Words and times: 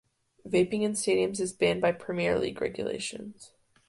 Vaping 0.47 0.81
in 0.81 0.93
stadiums 0.93 1.39
is 1.39 1.53
banned 1.53 1.79
by 1.79 1.91
Premier 1.91 2.39
League 2.39 2.59
regulations. 2.59 3.51